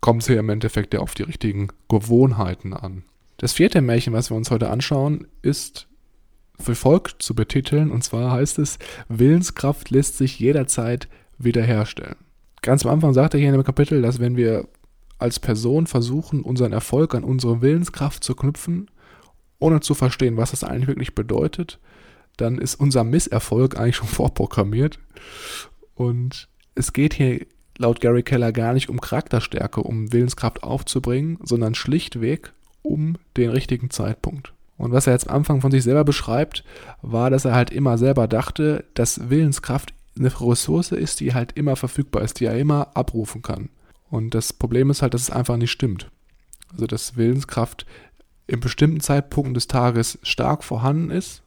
[0.00, 3.02] kommt es hier im Endeffekt ja auf die richtigen Gewohnheiten an.
[3.36, 5.88] Das vierte Märchen, was wir uns heute anschauen, ist
[6.60, 7.90] für Volk zu betiteln.
[7.90, 12.16] Und zwar heißt es, Willenskraft lässt sich jederzeit wiederherstellen.
[12.62, 14.68] Ganz am Anfang sagt er hier in dem Kapitel, dass wenn wir
[15.18, 18.90] als Person versuchen, unseren Erfolg an unsere Willenskraft zu knüpfen,
[19.58, 21.78] ohne zu verstehen, was das eigentlich wirklich bedeutet,
[22.36, 24.98] dann ist unser Misserfolg eigentlich schon vorprogrammiert.
[25.94, 27.46] Und es geht hier
[27.78, 33.90] laut Gary Keller gar nicht um Charakterstärke, um Willenskraft aufzubringen, sondern schlichtweg um den richtigen
[33.90, 34.52] Zeitpunkt.
[34.80, 36.64] Und was er jetzt am Anfang von sich selber beschreibt,
[37.02, 41.76] war, dass er halt immer selber dachte, dass Willenskraft eine Ressource ist, die halt immer
[41.76, 43.68] verfügbar ist, die er immer abrufen kann.
[44.08, 46.10] Und das Problem ist halt, dass es einfach nicht stimmt.
[46.72, 47.84] Also dass Willenskraft
[48.46, 51.42] in bestimmten Zeitpunkten des Tages stark vorhanden ist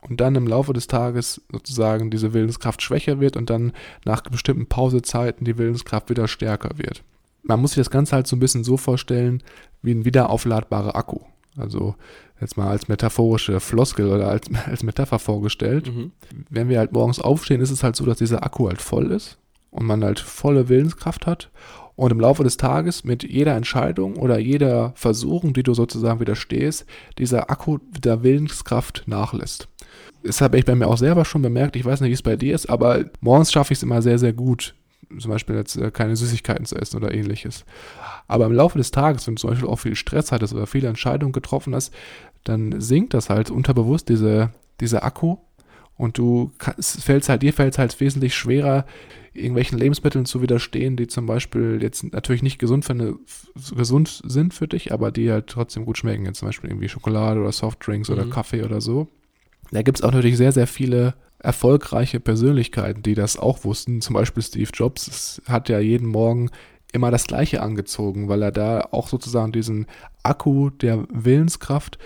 [0.00, 3.72] und dann im Laufe des Tages sozusagen diese Willenskraft schwächer wird und dann
[4.06, 7.02] nach bestimmten Pausezeiten die Willenskraft wieder stärker wird.
[7.42, 9.42] Man muss sich das Ganze halt so ein bisschen so vorstellen
[9.82, 11.18] wie ein wiederaufladbarer Akku.
[11.58, 11.96] Also
[12.40, 15.94] jetzt mal als metaphorische Floskel oder als, als Metapher vorgestellt.
[15.94, 16.12] Mhm.
[16.50, 19.38] Wenn wir halt morgens aufstehen, ist es halt so, dass dieser Akku halt voll ist
[19.70, 21.50] und man halt volle Willenskraft hat.
[21.96, 26.86] Und im Laufe des Tages mit jeder Entscheidung oder jeder Versuchung, die du sozusagen widerstehst,
[27.18, 29.68] dieser Akku der Willenskraft nachlässt.
[30.22, 31.74] Das habe ich bei mir auch selber schon bemerkt.
[31.74, 34.18] Ich weiß nicht, wie es bei dir ist, aber morgens schaffe ich es immer sehr,
[34.18, 34.76] sehr gut,
[35.18, 37.64] zum Beispiel jetzt äh, keine Süßigkeiten zu essen oder ähnliches.
[38.26, 40.88] Aber im Laufe des Tages, wenn du zum Beispiel auch viel Stress hattest oder viele
[40.88, 41.92] Entscheidungen getroffen hast,
[42.44, 45.36] dann sinkt das halt unterbewusst, diese, dieser Akku.
[45.96, 48.86] Und du fällst halt, dir fällt es halt wesentlich schwerer,
[49.34, 53.16] irgendwelchen Lebensmitteln zu widerstehen, die zum Beispiel jetzt natürlich nicht gesund, für eine,
[53.76, 56.24] gesund sind für dich, aber die halt trotzdem gut schmecken.
[56.24, 58.14] Jetzt zum Beispiel irgendwie Schokolade oder Softdrinks mhm.
[58.14, 59.08] oder Kaffee oder so.
[59.70, 64.00] Da gibt es auch natürlich sehr, sehr viele erfolgreiche Persönlichkeiten, die das auch wussten.
[64.00, 66.50] Zum Beispiel Steve Jobs hat ja jeden Morgen
[66.92, 69.86] immer das Gleiche angezogen, weil er da auch sozusagen diesen
[70.22, 71.98] Akku der Willenskraft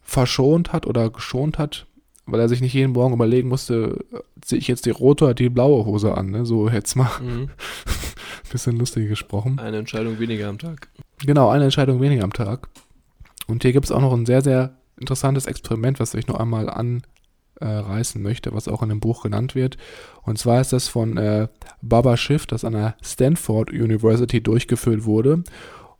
[0.00, 1.86] verschont hat oder geschont hat,
[2.24, 4.04] weil er sich nicht jeden Morgen überlegen musste,
[4.40, 6.46] ziehe ich jetzt die rote oder die blaue Hose an, ne?
[6.46, 7.50] so jetzt mal mhm.
[8.50, 9.58] bisschen lustig gesprochen.
[9.58, 10.88] Eine Entscheidung weniger am Tag.
[11.18, 12.68] Genau, eine Entscheidung weniger am Tag.
[13.46, 16.70] Und hier gibt es auch noch ein sehr, sehr interessantes Experiment, was ich noch einmal
[17.60, 19.76] äh, reißen möchte, was auch in dem Buch genannt wird.
[20.22, 21.48] Und zwar ist das von äh,
[21.82, 25.44] Baba Schiff, das an der Stanford University durchgeführt wurde.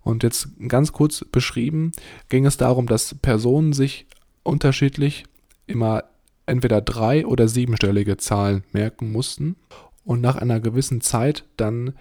[0.03, 1.93] Und jetzt ganz kurz beschrieben,
[2.29, 4.07] ging es darum, dass Personen sich
[4.43, 5.25] unterschiedlich
[5.67, 6.05] immer
[6.47, 9.57] entweder drei- oder siebenstellige Zahlen merken mussten
[10.05, 11.95] und nach einer gewissen Zeit dann,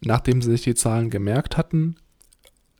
[0.00, 1.96] nachdem sie sich die Zahlen gemerkt hatten,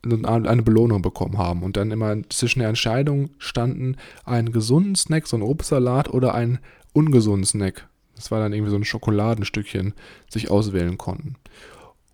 [0.03, 5.37] eine Belohnung bekommen haben und dann immer zwischen der Entscheidung standen, einen gesunden Snack, so
[5.37, 6.59] ein Obstsalat oder einen
[6.93, 7.87] ungesunden Snack.
[8.15, 9.93] Das war dann irgendwie so ein Schokoladenstückchen,
[10.29, 11.35] sich auswählen konnten.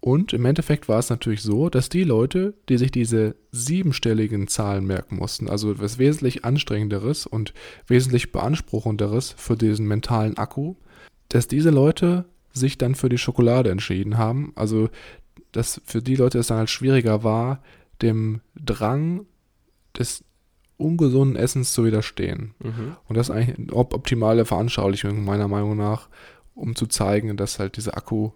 [0.02, 4.86] Und im Endeffekt war es natürlich so, dass die Leute, die sich diese siebenstelligen Zahlen
[4.86, 7.54] merken mussten, also etwas wesentlich anstrengenderes und
[7.88, 10.76] wesentlich beanspruchenderes für diesen mentalen Akku,
[11.28, 14.54] dass diese Leute sich dann für die Schokolade entschieden haben.
[14.56, 14.90] Also,
[15.52, 17.62] dass für die Leute es dann halt schwieriger war,
[18.02, 19.26] dem Drang
[19.98, 20.24] des
[20.78, 22.54] ungesunden Essens zu widerstehen.
[22.60, 22.96] Mhm.
[23.08, 26.08] Und das ist eigentlich eine optimale Veranschaulichung meiner Meinung nach,
[26.56, 28.32] um zu zeigen, dass halt dieser Akku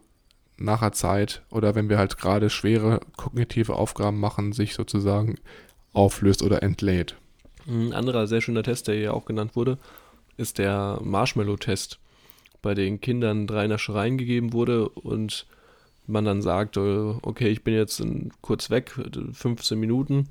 [0.57, 5.35] nach der Zeit oder wenn wir halt gerade schwere kognitive Aufgaben machen, sich sozusagen
[5.93, 7.15] auflöst oder entlädt.
[7.67, 9.77] Ein anderer sehr schöner Test, der hier auch genannt wurde,
[10.37, 11.99] ist der Marshmallow-Test,
[12.61, 15.45] bei den Kindern drei Naschereien gegeben wurde und
[16.07, 18.03] man dann sagt, äh, okay, ich bin jetzt
[18.41, 18.91] kurz weg,
[19.33, 20.27] 15 Minuten.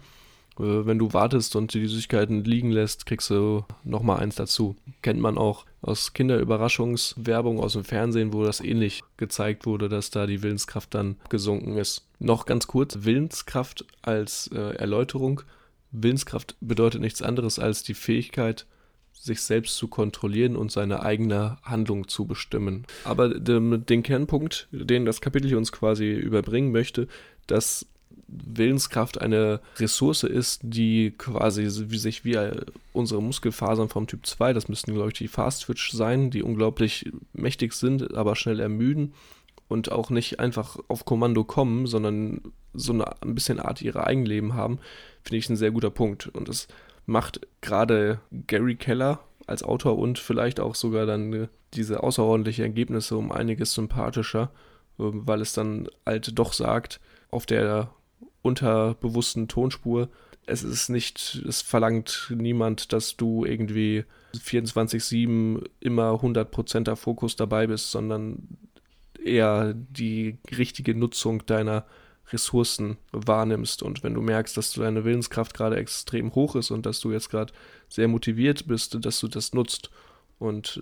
[0.59, 4.77] Äh, wenn du wartest und die Süßigkeiten liegen lässt, kriegst du nochmal eins dazu.
[5.01, 10.27] Kennt man auch aus Kinderüberraschungswerbung aus dem Fernsehen, wo das ähnlich gezeigt wurde, dass da
[10.27, 12.07] die Willenskraft dann gesunken ist.
[12.19, 15.43] Noch ganz kurz, Willenskraft als äh, Erläuterung.
[15.91, 18.67] Willenskraft bedeutet nichts anderes als die Fähigkeit,
[19.13, 22.87] sich selbst zu kontrollieren und seine eigene Handlung zu bestimmen.
[23.05, 27.07] Aber den, Kernpunkt, den das Kapitel uns quasi überbringen möchte,
[27.47, 27.87] dass
[28.29, 32.39] Willenskraft eine Ressource ist, die quasi wie sich wie
[32.93, 37.11] unsere Muskelfasern vom Typ 2, das müssten glaube ich die Fast Twitch sein, die unglaublich
[37.33, 39.13] mächtig sind, aber schnell ermüden
[39.69, 42.41] und auch nicht einfach auf Kommando kommen, sondern
[42.75, 44.79] so eine ein bisschen Art ihre Eigenleben haben,
[45.23, 46.29] finde ich ein sehr guter Punkt.
[46.29, 46.69] Und das
[47.07, 53.17] macht gerade Gary Keller als Autor und vielleicht auch sogar dann äh, diese außerordentlichen Ergebnisse
[53.17, 54.51] um einiges sympathischer,
[54.99, 57.91] ähm, weil es dann halt doch sagt, auf der
[58.43, 60.09] unterbewussten Tonspur,
[60.45, 67.91] es ist nicht, es verlangt niemand, dass du irgendwie 24-7 immer 100%er Fokus dabei bist,
[67.91, 68.49] sondern
[69.23, 71.87] eher die richtige Nutzung deiner
[72.33, 73.83] Ressourcen wahrnimmst.
[73.83, 77.31] Und wenn du merkst, dass deine Willenskraft gerade extrem hoch ist und dass du jetzt
[77.31, 77.53] gerade
[77.89, 79.91] sehr motiviert bist, dass du das nutzt
[80.43, 80.81] und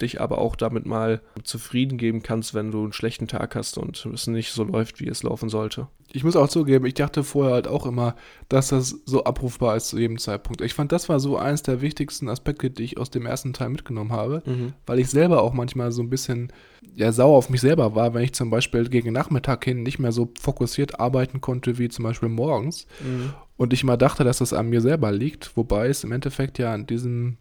[0.00, 4.06] dich aber auch damit mal zufrieden geben kannst, wenn du einen schlechten Tag hast und
[4.06, 5.88] es nicht so läuft, wie es laufen sollte.
[6.12, 8.14] Ich muss auch zugeben, ich dachte vorher halt auch immer,
[8.48, 10.60] dass das so abrufbar ist zu jedem Zeitpunkt.
[10.60, 13.70] Ich fand, das war so eines der wichtigsten Aspekte, die ich aus dem ersten Teil
[13.70, 14.72] mitgenommen habe, mhm.
[14.86, 16.52] weil ich selber auch manchmal so ein bisschen
[16.94, 20.12] ja, sauer auf mich selber war, wenn ich zum Beispiel gegen Nachmittag hin nicht mehr
[20.12, 22.86] so fokussiert arbeiten konnte wie zum Beispiel morgens.
[23.00, 23.34] Mhm.
[23.56, 26.72] Und ich mal dachte, dass das an mir selber liegt, wobei es im Endeffekt ja
[26.72, 27.38] an diesem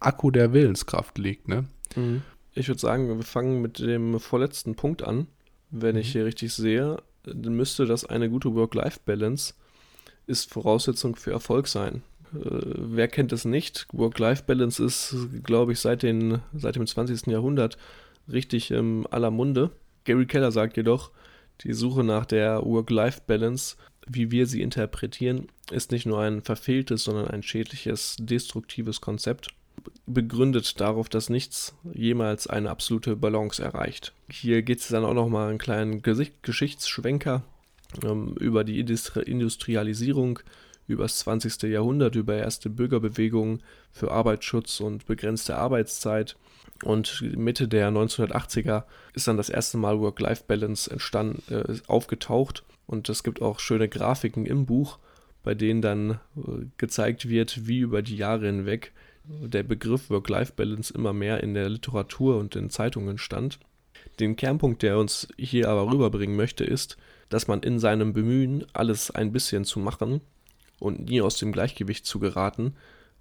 [0.00, 1.64] Akku der Willenskraft liegt, ne?
[1.96, 2.22] Mhm.
[2.54, 5.26] Ich würde sagen, wir fangen mit dem vorletzten Punkt an.
[5.70, 6.00] Wenn mhm.
[6.00, 9.54] ich hier richtig sehe, dann müsste das eine gute Work-Life-Balance
[10.26, 12.02] ist Voraussetzung für Erfolg sein.
[12.34, 13.86] Äh, wer kennt es nicht?
[13.92, 17.26] Work-Life-Balance ist, glaube ich, seit, den, seit dem 20.
[17.26, 17.78] Jahrhundert
[18.30, 19.70] richtig in aller Munde.
[20.04, 21.10] Gary Keller sagt jedoch,
[21.62, 27.28] die Suche nach der Work-Life-Balance, wie wir sie interpretieren, ist nicht nur ein verfehltes, sondern
[27.28, 29.48] ein schädliches, destruktives Konzept
[30.06, 34.12] begründet darauf, dass nichts jemals eine absolute Balance erreicht.
[34.30, 37.42] Hier geht es dann auch nochmal einen kleinen Geschichtsschwenker
[38.04, 40.40] ähm, über die Industrialisierung,
[40.86, 41.62] über das 20.
[41.64, 43.62] Jahrhundert, über erste Bürgerbewegungen
[43.92, 46.36] für Arbeitsschutz und begrenzte Arbeitszeit.
[46.84, 52.64] Und Mitte der 1980er ist dann das erste Mal Work-Life-Balance entstanden, äh, aufgetaucht.
[52.86, 54.98] Und es gibt auch schöne Grafiken im Buch,
[55.42, 58.92] bei denen dann äh, gezeigt wird, wie über die Jahre hinweg
[59.28, 63.58] der Begriff Work-Life-Balance immer mehr in der Literatur und in Zeitungen stand.
[64.20, 66.96] Den Kernpunkt, der uns hier aber rüberbringen möchte, ist,
[67.28, 70.20] dass man in seinem Bemühen, alles ein bisschen zu machen
[70.78, 72.74] und nie aus dem Gleichgewicht zu geraten,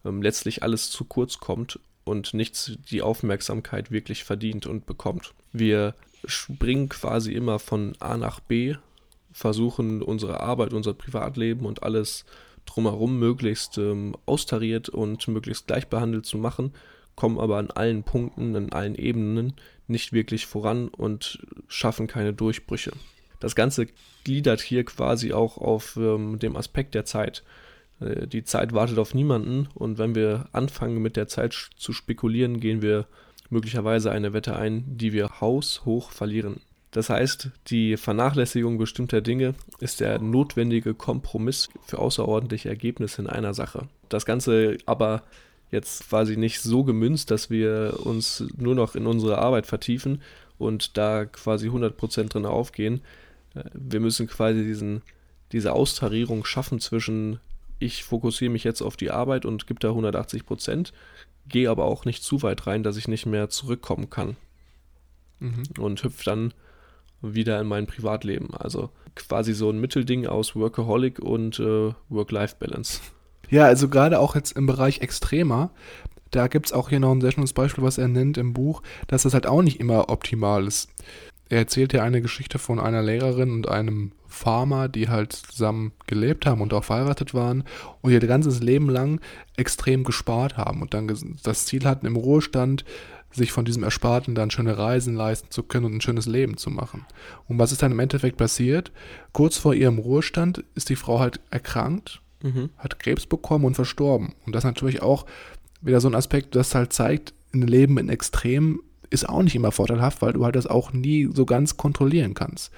[0.06, 5.34] ähm, letztlich alles zu kurz kommt und nichts die Aufmerksamkeit wirklich verdient und bekommt.
[5.52, 5.94] Wir
[6.26, 8.76] springen quasi immer von A nach B,
[9.32, 12.26] versuchen unsere Arbeit, unser Privatleben und alles
[12.68, 16.74] drumherum möglichst ähm, austariert und möglichst gleich behandelt zu machen,
[17.16, 19.54] kommen aber an allen Punkten, an allen Ebenen
[19.88, 22.92] nicht wirklich voran und schaffen keine Durchbrüche.
[23.40, 23.88] Das Ganze
[24.24, 27.44] gliedert hier quasi auch auf ähm, dem Aspekt der Zeit.
[28.00, 32.60] Äh, die Zeit wartet auf niemanden und wenn wir anfangen mit der Zeit zu spekulieren,
[32.60, 33.08] gehen wir
[33.50, 36.62] möglicherweise eine Wette ein, die wir haushoch verlieren.
[36.92, 43.54] Das heißt, die Vernachlässigung bestimmter Dinge ist der notwendige Kompromiss für außerordentliche Ergebnisse in einer
[43.54, 43.88] Sache.
[44.10, 45.24] Das Ganze aber
[45.70, 50.22] jetzt quasi nicht so gemünzt, dass wir uns nur noch in unsere Arbeit vertiefen
[50.58, 53.02] und da quasi 100% drin aufgehen.
[53.54, 55.02] Äh, wir müssen quasi diesen,
[55.52, 57.40] diese Austarierung schaffen zwischen
[57.80, 60.94] ich fokussiere mich jetzt auf die Arbeit und gebe da 180%,
[61.48, 64.36] gehe aber auch nicht zu weit rein, dass ich nicht mehr zurückkommen kann.
[65.40, 65.64] Mhm.
[65.78, 66.54] Und hüpfe dann
[67.22, 68.54] wieder in mein Privatleben.
[68.54, 73.02] Also quasi so ein Mittelding aus Workaholic und äh, Work-Life-Balance.
[73.50, 75.72] Ja, also gerade auch jetzt im Bereich Extremer,
[76.32, 78.82] da gibt es auch hier noch ein sehr schönes Beispiel, was er nennt im Buch,
[79.08, 80.90] dass das halt auch nicht immer optimal ist.
[81.50, 86.46] Er erzählt ja eine Geschichte von einer Lehrerin und einem Farmer, die halt zusammen gelebt
[86.46, 87.64] haben und auch verheiratet waren
[88.02, 89.22] und ihr ganzes Leben lang
[89.56, 91.10] extrem gespart haben und dann
[91.44, 92.84] das Ziel hatten, im Ruhestand
[93.32, 96.70] sich von diesem Ersparten dann schöne Reisen leisten zu können und ein schönes Leben zu
[96.70, 97.06] machen.
[97.48, 98.92] Und was ist dann im Endeffekt passiert?
[99.34, 102.70] Kurz vor ihrem Ruhestand ist die Frau halt erkrankt, mhm.
[102.78, 104.34] hat Krebs bekommen und verstorben.
[104.46, 105.26] Und das ist natürlich auch
[105.82, 109.72] wieder so ein Aspekt, das halt zeigt, ein Leben in Extremen ist auch nicht immer
[109.72, 112.72] vorteilhaft, weil du halt das auch nie so ganz kontrollieren kannst.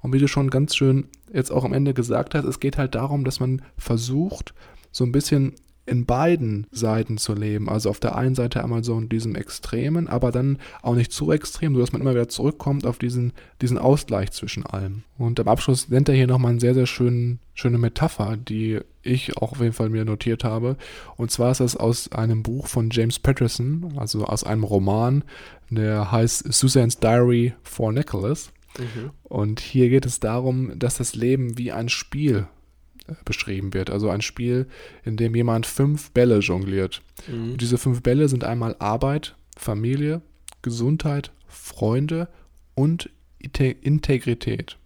[0.00, 2.94] Und wie du schon ganz schön jetzt auch am Ende gesagt hast, es geht halt
[2.94, 4.54] darum, dass man versucht,
[4.90, 5.54] so ein bisschen
[5.86, 7.68] in beiden Seiten zu leben.
[7.68, 11.30] Also auf der einen Seite einmal so in diesem Extremen, aber dann auch nicht zu
[11.30, 15.04] extrem, sodass man immer wieder zurückkommt auf diesen, diesen Ausgleich zwischen allem.
[15.16, 19.36] Und am Abschluss nennt er hier nochmal eine sehr, sehr schön, schöne Metapher, die ich
[19.36, 20.76] auch auf jeden Fall mir notiert habe.
[21.16, 25.22] Und zwar ist das aus einem Buch von James Patterson, also aus einem Roman,
[25.70, 28.50] der heißt Susan's Diary for Nicholas.
[28.78, 29.10] Mhm.
[29.22, 32.48] Und hier geht es darum, dass das Leben wie ein Spiel
[33.24, 33.90] beschrieben wird.
[33.90, 34.66] Also ein Spiel,
[35.04, 37.02] in dem jemand fünf Bälle jongliert.
[37.28, 37.52] Mhm.
[37.52, 40.22] Und diese fünf Bälle sind einmal Arbeit, Familie,
[40.62, 42.28] Gesundheit, Freunde
[42.74, 44.76] und Integrität.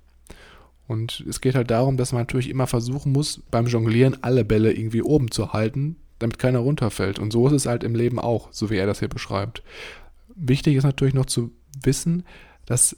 [0.86, 4.72] Und es geht halt darum, dass man natürlich immer versuchen muss, beim Jonglieren alle Bälle
[4.72, 7.18] irgendwie oben zu halten, damit keiner runterfällt.
[7.18, 9.62] Und so ist es halt im Leben auch, so wie er das hier beschreibt.
[10.34, 11.52] Wichtig ist natürlich noch zu
[11.82, 12.24] wissen,
[12.66, 12.96] dass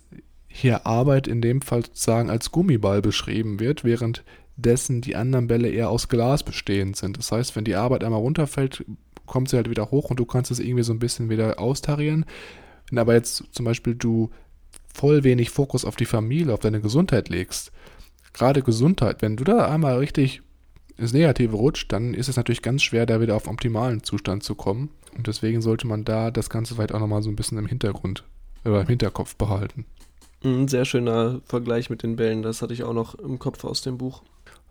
[0.49, 4.25] hier Arbeit in dem Fall sozusagen als Gummiball beschrieben wird, während
[4.63, 7.19] dessen die anderen Bälle eher aus Glas bestehend sind.
[7.19, 8.85] Das heißt, wenn die Arbeit einmal runterfällt,
[9.27, 12.25] kommt sie halt wieder hoch und du kannst es irgendwie so ein bisschen wieder austarieren.
[12.89, 14.31] Wenn aber jetzt zum Beispiel du
[14.93, 17.73] voll wenig Fokus auf die Familie, auf deine Gesundheit legst,
[18.33, 20.43] gerade Gesundheit, wenn du da einmal richtig
[20.97, 24.55] ins Negative rutscht, dann ist es natürlich ganz schwer, da wieder auf optimalen Zustand zu
[24.55, 24.91] kommen.
[25.17, 28.25] Und deswegen sollte man da das Ganze vielleicht auch nochmal so ein bisschen im Hintergrund,
[28.65, 29.87] oder äh, im Hinterkopf behalten.
[30.45, 33.83] Ein sehr schöner Vergleich mit den Bällen, das hatte ich auch noch im Kopf aus
[33.83, 34.23] dem Buch.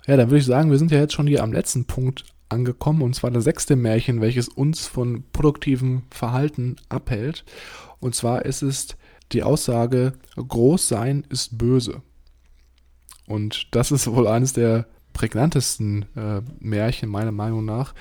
[0.07, 3.01] Ja, dann würde ich sagen, wir sind ja jetzt schon hier am letzten Punkt angekommen
[3.01, 7.45] und zwar das sechste Märchen, welches uns von produktivem Verhalten abhält.
[7.99, 8.97] Und zwar ist es
[9.31, 12.01] die Aussage, groß sein ist böse.
[13.27, 17.93] Und das ist wohl eines der prägnantesten äh, Märchen meiner Meinung nach.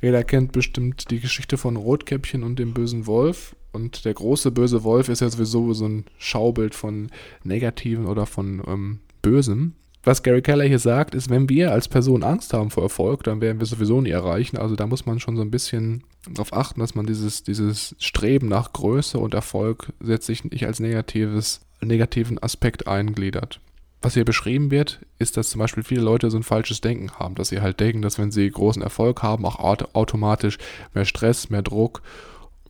[0.00, 3.56] Jeder kennt bestimmt die Geschichte von Rotkäppchen und dem bösen Wolf.
[3.72, 7.08] Und der große böse Wolf ist ja sowieso so ein Schaubild von
[7.42, 12.22] Negativen oder von ähm, Bösem was Gary Keller hier sagt, ist, wenn wir als Person
[12.22, 14.56] Angst haben vor Erfolg, dann werden wir sowieso nie erreichen.
[14.56, 18.48] Also da muss man schon so ein bisschen darauf achten, dass man dieses, dieses Streben
[18.48, 23.60] nach Größe und Erfolg sich nicht als negatives, negativen Aspekt eingliedert.
[24.00, 27.34] Was hier beschrieben wird, ist, dass zum Beispiel viele Leute so ein falsches Denken haben,
[27.34, 29.58] dass sie halt denken, dass wenn sie großen Erfolg haben, auch
[29.94, 30.58] automatisch
[30.94, 32.02] mehr Stress, mehr Druck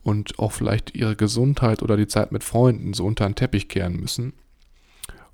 [0.01, 3.97] und auch vielleicht ihre Gesundheit oder die Zeit mit Freunden so unter den Teppich kehren
[3.97, 4.33] müssen.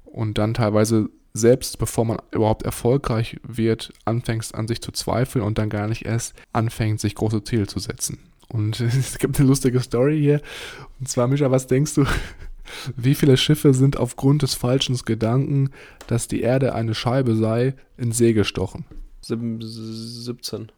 [0.03, 5.57] Und dann teilweise selbst bevor man überhaupt erfolgreich wird, anfängst an sich zu zweifeln und
[5.57, 8.19] dann gar nicht erst anfängt, sich große Ziele zu setzen.
[8.47, 10.41] Und es gibt eine lustige Story hier.
[10.99, 12.05] Und zwar, Mischa, was denkst du,
[12.95, 15.71] wie viele Schiffe sind aufgrund des falschen Gedanken,
[16.07, 18.85] dass die Erde eine Scheibe sei, in See gestochen?
[19.21, 20.71] 17.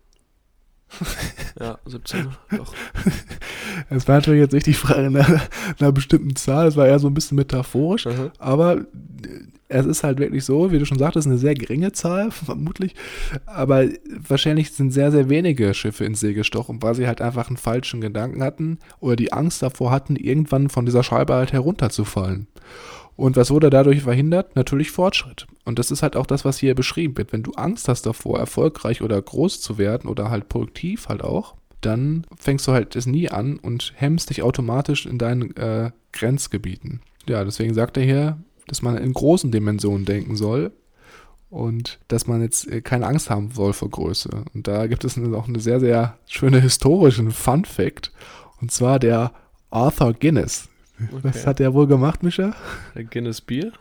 [1.59, 2.73] ja, 17, doch.
[3.89, 5.29] Es war natürlich jetzt nicht die Frage nach
[5.77, 8.31] einer bestimmten Zahl, es war eher so ein bisschen metaphorisch, mhm.
[8.39, 8.85] aber
[9.69, 12.95] es ist halt wirklich so, wie du schon sagtest, eine sehr geringe Zahl, vermutlich.
[13.45, 13.85] Aber
[14.27, 18.01] wahrscheinlich sind sehr, sehr wenige Schiffe ins See gestochen, weil sie halt einfach einen falschen
[18.01, 22.47] Gedanken hatten oder die Angst davor hatten, irgendwann von dieser Scheibe halt herunterzufallen.
[23.15, 24.55] Und was wurde dadurch verhindert?
[24.55, 25.47] Natürlich Fortschritt.
[25.65, 27.33] Und das ist halt auch das, was hier beschrieben wird.
[27.33, 31.55] Wenn du Angst hast davor, erfolgreich oder groß zu werden oder halt produktiv halt auch,
[31.81, 37.01] dann fängst du halt es nie an und hemmst dich automatisch in deinen äh, Grenzgebieten.
[37.27, 38.37] Ja, deswegen sagt er hier,
[38.67, 40.71] dass man in großen Dimensionen denken soll
[41.49, 44.29] und dass man jetzt äh, keine Angst haben soll vor Größe.
[44.53, 48.11] Und da gibt es auch eine sehr, sehr schöne historischen Fun Fact.
[48.61, 49.31] Und zwar der
[49.69, 50.69] Arthur Guinness.
[50.99, 51.19] Okay.
[51.23, 52.55] Was hat der wohl gemacht, Mischa?
[52.95, 53.71] Der Guinness Bier?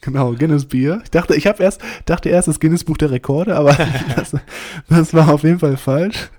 [0.00, 1.00] Genau, Guinness Bier.
[1.04, 3.72] Ich dachte, ich habe erst, dachte erst das Guinness Buch der Rekorde, aber
[4.16, 4.36] das,
[4.88, 6.30] das, war auf jeden Fall falsch.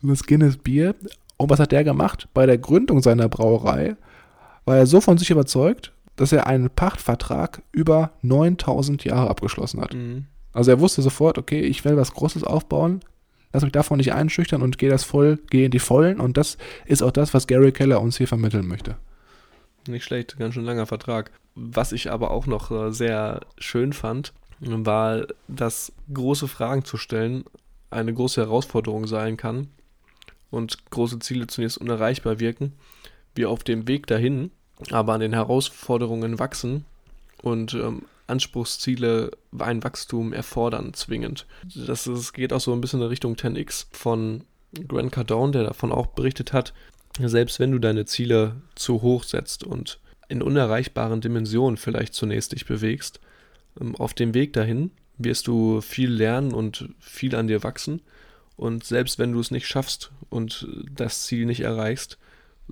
[0.00, 0.94] Das Guinness Bier.
[1.36, 2.28] Und was hat der gemacht?
[2.32, 3.96] Bei der Gründung seiner Brauerei
[4.64, 9.94] war er so von sich überzeugt, dass er einen Pachtvertrag über 9000 Jahre abgeschlossen hat.
[9.94, 10.26] Mhm.
[10.52, 13.00] Also er wusste sofort, okay, ich will was Großes aufbauen,
[13.52, 16.58] lass mich davon nicht einschüchtern und gehe das voll, gehe in die Vollen und das
[16.86, 18.96] ist auch das, was Gary Keller uns hier vermitteln möchte.
[19.88, 21.30] Nicht schlecht, ganz schön langer Vertrag.
[21.54, 27.44] Was ich aber auch noch äh, sehr schön fand, war, dass große Fragen zu stellen
[27.90, 29.68] eine große Herausforderung sein kann
[30.50, 32.72] und große Ziele zunächst unerreichbar wirken.
[33.34, 34.50] Wir auf dem Weg dahin
[34.90, 36.84] aber an den Herausforderungen wachsen
[37.42, 41.46] und ähm, Anspruchsziele ein Wachstum erfordern zwingend.
[41.74, 44.44] Das ist, geht auch so ein bisschen in Richtung 10x von
[44.88, 46.72] Grant Cardone, der davon auch berichtet hat,
[47.20, 52.66] selbst wenn du deine Ziele zu hoch setzt und in unerreichbaren Dimensionen vielleicht zunächst dich
[52.66, 53.20] bewegst,
[53.80, 58.00] ähm, auf dem Weg dahin wirst du viel lernen und viel an dir wachsen.
[58.56, 62.18] Und selbst wenn du es nicht schaffst und das Ziel nicht erreichst,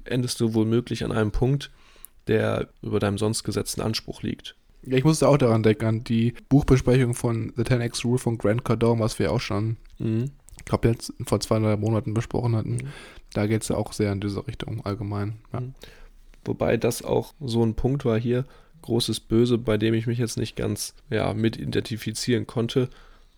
[0.05, 1.70] endest du womöglich an einem Punkt,
[2.28, 4.56] der über deinem sonst gesetzten Anspruch liegt.
[4.84, 8.64] Ja, ich musste auch daran denken, an die Buchbesprechung von The 10X Rule von Grant
[8.64, 10.32] Cardone, was wir auch schon, mhm.
[10.58, 12.74] ich glaube, jetzt vor zwei, drei Monaten besprochen hatten.
[12.74, 12.88] Mhm.
[13.32, 15.38] Da geht es ja auch sehr in diese Richtung allgemein.
[15.52, 15.60] Ja.
[15.60, 15.74] Mhm.
[16.44, 18.44] Wobei das auch so ein Punkt war hier,
[18.82, 22.88] großes Böse, bei dem ich mich jetzt nicht ganz ja, mit identifizieren konnte,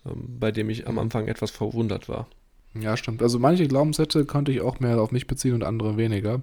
[0.07, 2.27] ähm, bei dem ich am Anfang etwas verwundert war.
[2.75, 3.23] Ja, stimmt.
[3.23, 6.43] Also manche Glaubenssätze konnte ich auch mehr auf mich beziehen und andere weniger.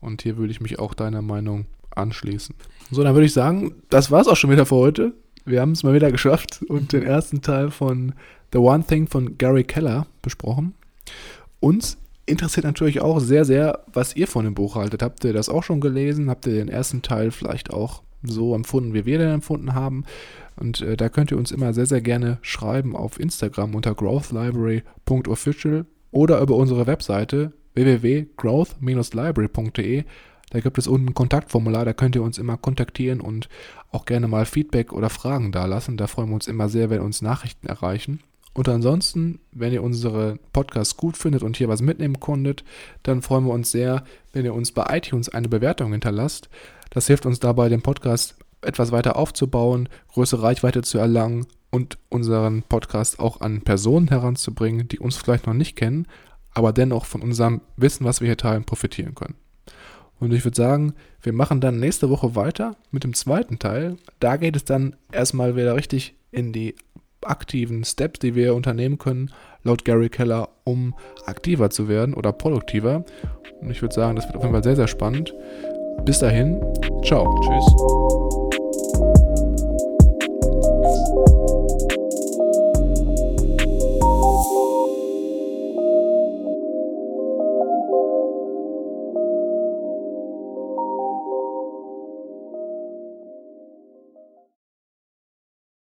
[0.00, 2.54] Und hier würde ich mich auch deiner Meinung anschließen.
[2.90, 5.12] So, dann würde ich sagen, das war es auch schon wieder für heute.
[5.44, 8.14] Wir haben es mal wieder geschafft und den ersten Teil von
[8.52, 10.74] The One Thing von Gary Keller besprochen.
[11.60, 11.96] Uns
[12.26, 15.02] interessiert natürlich auch sehr, sehr, was ihr von dem Buch haltet.
[15.02, 16.30] Habt ihr das auch schon gelesen?
[16.30, 20.04] Habt ihr den ersten Teil vielleicht auch so empfunden, wie wir den empfunden haben?
[20.56, 25.86] Und äh, da könnt ihr uns immer sehr, sehr gerne schreiben auf Instagram unter growthlibrary.official
[26.12, 30.04] oder über unsere Webseite www.growth-library.de.
[30.50, 33.48] Da gibt es unten ein Kontaktformular, da könnt ihr uns immer kontaktieren und
[33.92, 35.96] auch gerne mal Feedback oder Fragen da lassen.
[35.96, 38.20] Da freuen wir uns immer sehr, wenn uns Nachrichten erreichen.
[38.52, 42.64] Und ansonsten, wenn ihr unsere Podcasts gut findet und hier was mitnehmen konntet,
[43.04, 44.02] dann freuen wir uns sehr,
[44.32, 46.50] wenn ihr uns bei iTunes eine Bewertung hinterlasst.
[46.90, 52.64] Das hilft uns dabei, den Podcast etwas weiter aufzubauen, größere Reichweite zu erlangen und unseren
[52.64, 56.08] Podcast auch an Personen heranzubringen, die uns vielleicht noch nicht kennen,
[56.54, 59.34] aber dennoch von unserem Wissen, was wir hier teilen, profitieren können.
[60.18, 63.96] Und ich würde sagen, wir machen dann nächste Woche weiter mit dem zweiten Teil.
[64.20, 66.74] Da geht es dann erstmal wieder richtig in die
[67.22, 69.30] aktiven Steps, die wir unternehmen können,
[69.62, 70.94] laut Gary Keller, um
[71.26, 73.04] aktiver zu werden oder produktiver.
[73.60, 75.34] Und ich würde sagen, das wird auf jeden Fall sehr, sehr spannend.
[76.04, 76.60] Bis dahin,
[77.04, 77.66] ciao, tschüss.